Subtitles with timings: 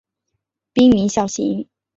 [0.73, 1.67] 滨名孝行。